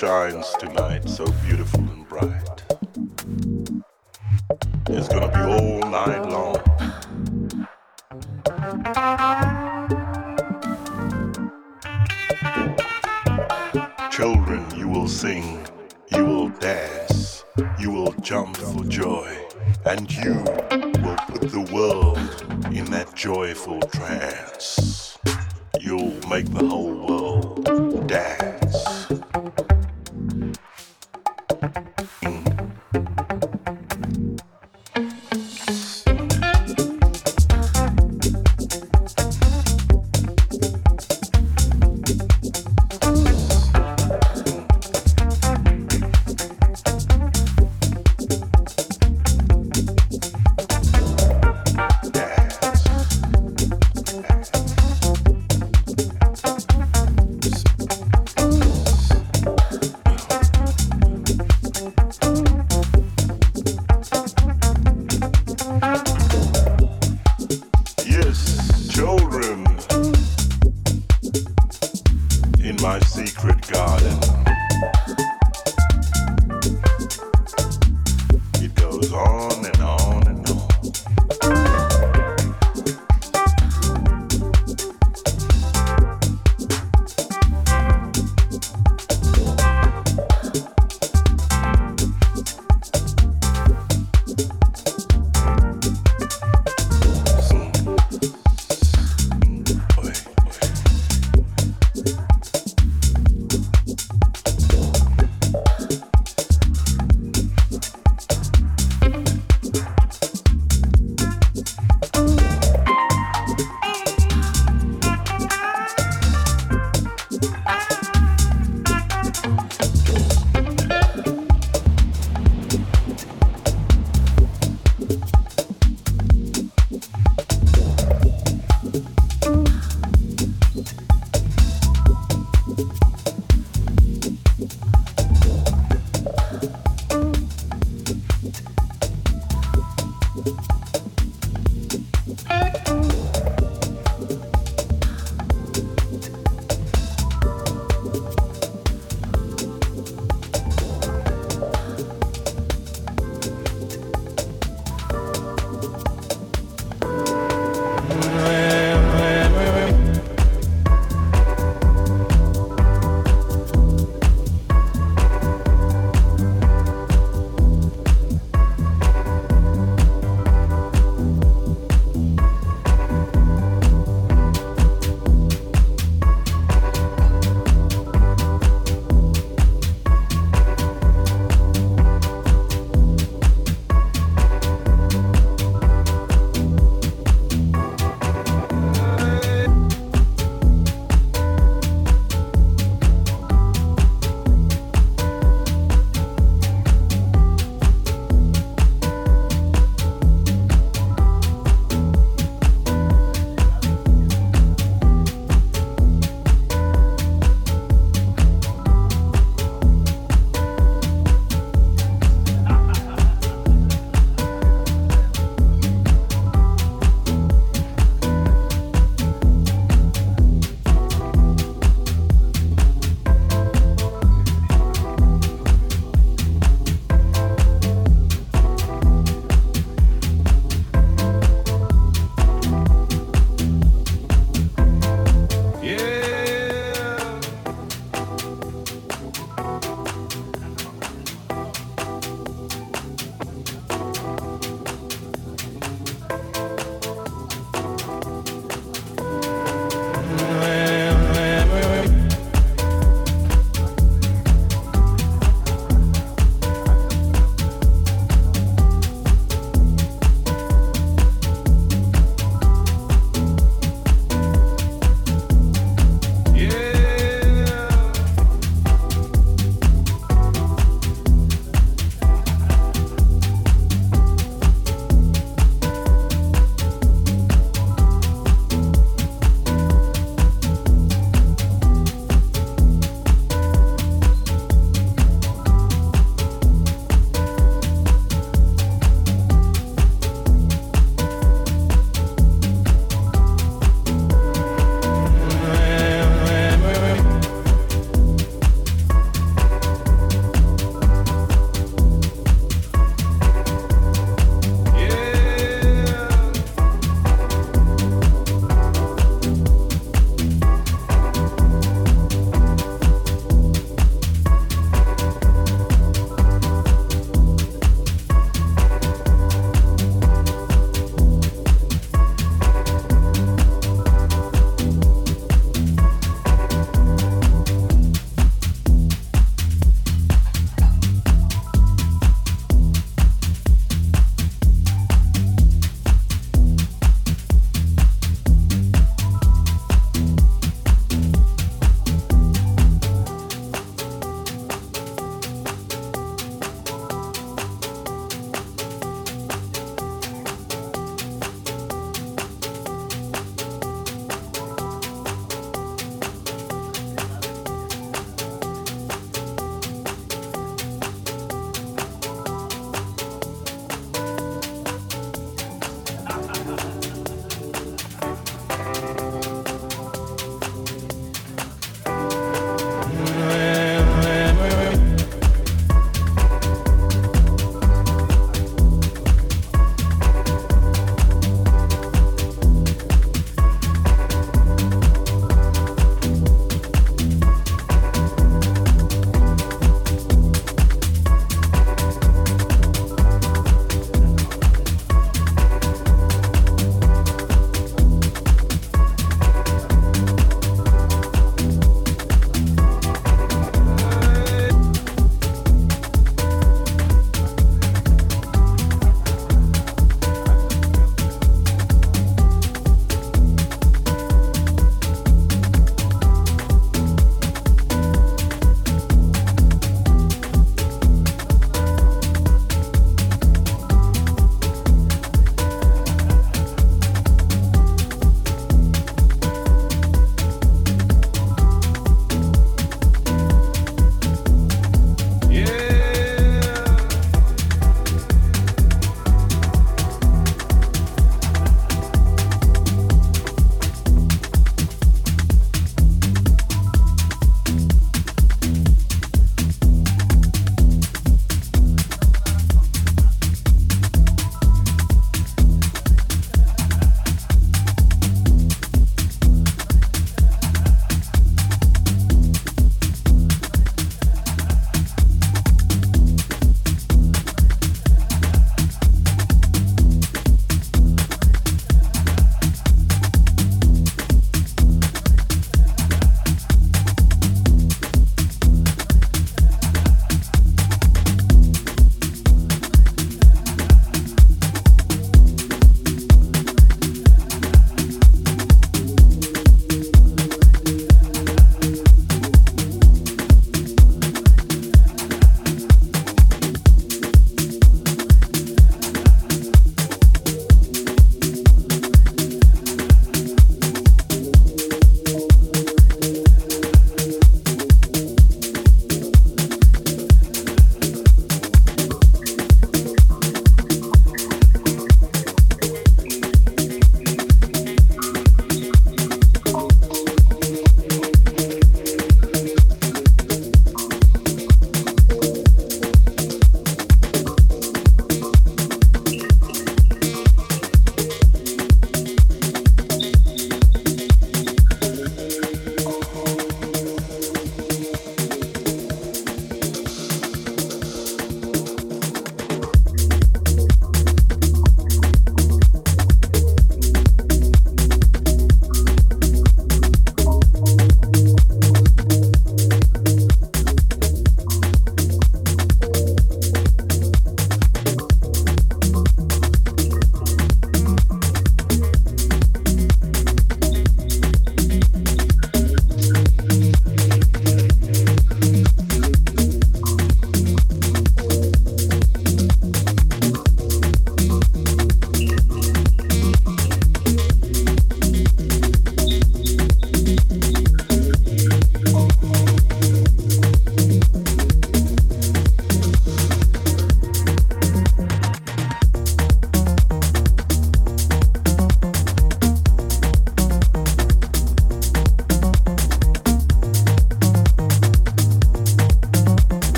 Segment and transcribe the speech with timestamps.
[0.00, 2.62] shines tonight so beautiful and bright.
[4.88, 6.56] It's gonna be all night long.
[14.10, 15.66] Children, you will sing,
[16.16, 17.44] you will dance,
[17.78, 19.36] you will jump for joy,
[19.84, 20.32] and you
[21.02, 22.16] will put the world
[22.74, 25.18] in that joyful trance.
[25.78, 26.99] You'll make the whole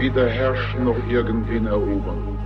[0.00, 2.38] weder herrschen noch irgendwen erobern,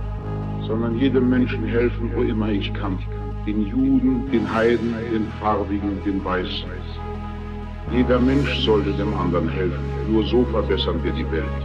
[0.67, 2.99] sondern jedem Menschen helfen, wo immer ich kann.
[3.47, 6.69] Den Juden, den Heiden, den Farbigen, den Weißen.
[7.91, 9.85] Jeder Mensch sollte dem anderen helfen.
[10.11, 11.61] Nur so verbessern wir die Welt.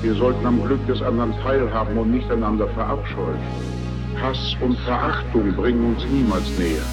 [0.00, 3.40] Wir sollten am Glück des anderen teilhaben und nicht einander verabscheuen.
[4.22, 6.86] Hass und Verachtung bringen uns niemals näher.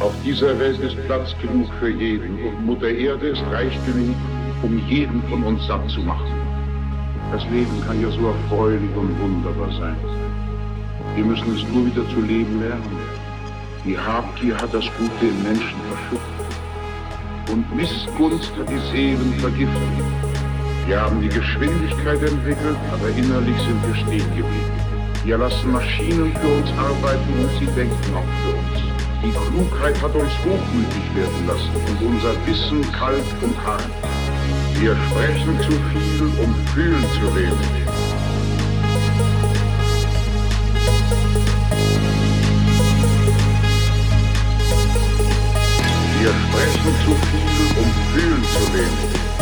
[0.00, 4.16] Auf dieser Welt ist Platz genug für jeden und Mutter Erde ist reich genug,
[4.62, 6.23] um jeden von uns satt zu machen.
[7.34, 9.96] Das Leben kann ja so erfreulich und wunderbar sein.
[11.16, 12.96] Wir müssen es nur wieder zu leben lernen.
[13.84, 17.50] Die Habgier hat das Gute im Menschen verschüttet.
[17.50, 19.82] Und Missgunst hat die Seelen vergiftet.
[20.86, 24.78] Wir haben die Geschwindigkeit entwickelt, aber innerlich sind wir stehen geblieben.
[25.24, 28.78] Wir lassen Maschinen für uns arbeiten und sie denken auch für uns.
[29.24, 34.03] Die Klugheit hat uns hochmütig werden lassen und unser Wissen kalt und hart.
[34.80, 37.74] Wir sprechen zu viel und fühlen zu wenig.
[46.20, 49.33] Wir sprechen zu viel und fühlen zu wenig.